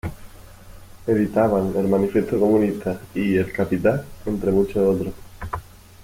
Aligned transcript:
Editaban 1.05 1.75
"El 1.77 1.87
Manifiesto 1.87 2.39
Comunista" 2.39 2.99
y 3.13 3.37
"El 3.37 3.53
Capital", 3.53 4.03
entre 4.25 4.49
muchos 4.51 4.95
otros. 4.97 5.13